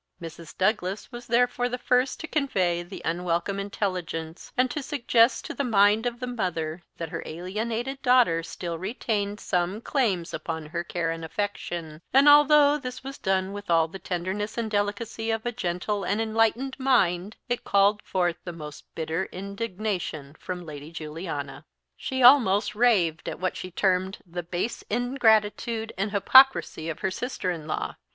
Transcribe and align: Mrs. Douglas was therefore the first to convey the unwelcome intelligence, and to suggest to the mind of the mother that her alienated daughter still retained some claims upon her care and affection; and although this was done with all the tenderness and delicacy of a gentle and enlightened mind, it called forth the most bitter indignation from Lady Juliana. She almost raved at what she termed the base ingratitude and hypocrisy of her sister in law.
Mrs. 0.19 0.57
Douglas 0.57 1.11
was 1.11 1.27
therefore 1.27 1.69
the 1.69 1.77
first 1.77 2.19
to 2.21 2.27
convey 2.27 2.81
the 2.81 3.03
unwelcome 3.05 3.59
intelligence, 3.59 4.51
and 4.57 4.71
to 4.71 4.81
suggest 4.81 5.45
to 5.45 5.53
the 5.53 5.63
mind 5.63 6.07
of 6.07 6.19
the 6.19 6.25
mother 6.25 6.81
that 6.97 7.09
her 7.09 7.21
alienated 7.23 8.01
daughter 8.01 8.41
still 8.41 8.79
retained 8.79 9.39
some 9.39 9.79
claims 9.79 10.33
upon 10.33 10.65
her 10.65 10.83
care 10.83 11.11
and 11.11 11.23
affection; 11.23 12.01
and 12.13 12.27
although 12.27 12.79
this 12.79 13.03
was 13.03 13.19
done 13.19 13.53
with 13.53 13.69
all 13.69 13.87
the 13.87 13.99
tenderness 13.99 14.57
and 14.57 14.71
delicacy 14.71 15.29
of 15.29 15.45
a 15.45 15.51
gentle 15.51 16.03
and 16.03 16.19
enlightened 16.19 16.79
mind, 16.79 17.35
it 17.47 17.63
called 17.63 18.01
forth 18.01 18.37
the 18.43 18.51
most 18.51 18.85
bitter 18.95 19.25
indignation 19.31 20.33
from 20.39 20.65
Lady 20.65 20.89
Juliana. 20.91 21.63
She 21.95 22.23
almost 22.23 22.73
raved 22.73 23.29
at 23.29 23.39
what 23.39 23.55
she 23.55 23.69
termed 23.69 24.17
the 24.25 24.41
base 24.41 24.81
ingratitude 24.89 25.93
and 25.95 26.09
hypocrisy 26.09 26.89
of 26.89 27.01
her 27.01 27.11
sister 27.11 27.51
in 27.51 27.67
law. 27.67 27.97